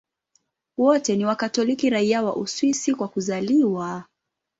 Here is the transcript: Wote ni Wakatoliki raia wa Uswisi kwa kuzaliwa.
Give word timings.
Wote 0.77 1.15
ni 1.15 1.25
Wakatoliki 1.25 1.89
raia 1.89 2.23
wa 2.23 2.35
Uswisi 2.35 2.95
kwa 2.95 3.07
kuzaliwa. 3.07 4.03